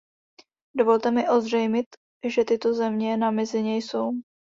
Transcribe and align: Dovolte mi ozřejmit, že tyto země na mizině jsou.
Dovolte 0.77 1.11
mi 1.11 1.29
ozřejmit, 1.29 1.85
že 2.27 2.45
tyto 2.45 2.73
země 2.73 3.17
na 3.17 3.31
mizině 3.31 3.77
jsou. 3.77 4.11